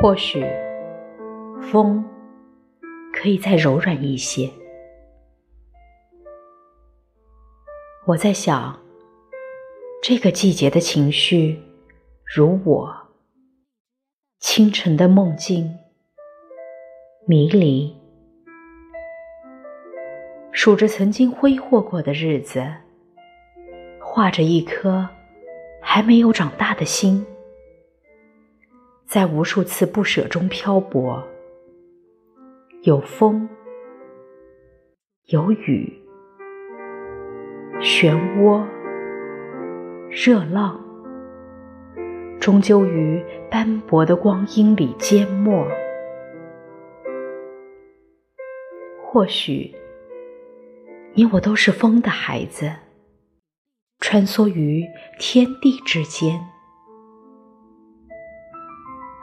[0.00, 0.46] 或许，
[1.60, 2.04] 风
[3.12, 4.48] 可以再柔软一些。
[8.06, 8.78] 我在想，
[10.00, 11.60] 这个季节的情绪，
[12.24, 12.96] 如我
[14.38, 15.76] 清晨的梦境，
[17.26, 17.92] 迷离，
[20.52, 22.64] 数着曾经挥霍过的日子，
[24.00, 25.08] 画着一颗
[25.82, 27.26] 还没有长大的心。
[29.08, 31.26] 在无数次不舍中漂泊，
[32.82, 33.48] 有风，
[35.28, 35.90] 有雨，
[37.80, 38.62] 漩涡，
[40.10, 40.78] 热浪，
[42.38, 45.66] 终究于斑驳的光阴里缄默。
[49.02, 49.74] 或许，
[51.14, 52.70] 你我都是风的孩子，
[54.00, 54.84] 穿梭于
[55.18, 56.57] 天地之间。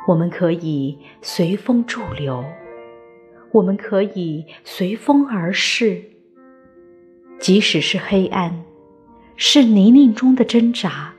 [0.08, 2.46] 我们可以随风驻留，
[3.52, 6.04] 我们可以随风而逝。
[7.40, 8.64] 即使是黑暗，
[9.36, 11.14] 是泥泞中的挣扎，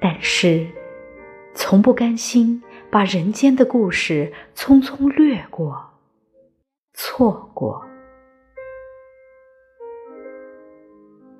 [0.00, 0.66] 但是
[1.54, 5.92] 从不甘心把人间的故事匆匆掠过、
[6.94, 7.86] 错过。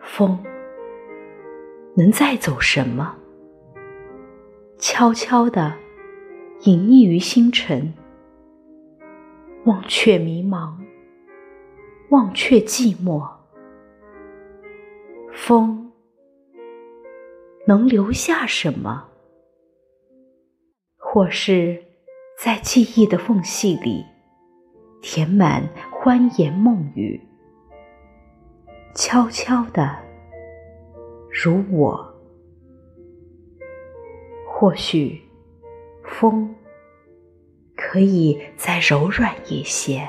[0.01, 0.43] 风
[1.97, 3.17] 能载走什么？
[4.79, 5.86] 悄悄的。
[6.63, 7.93] 隐匿于星辰，
[9.67, 10.75] 忘却迷茫，
[12.09, 13.29] 忘却寂寞。
[15.33, 15.93] 风
[17.67, 19.07] 能留下什么？
[20.97, 21.85] 或是，
[22.43, 24.05] 在记忆的缝隙里，
[25.03, 27.21] 填满欢言梦语，
[28.95, 29.97] 悄悄的，
[31.31, 32.15] 如我。
[34.49, 35.26] 或许。
[36.07, 36.55] 风
[37.75, 40.09] 可以再柔软一些。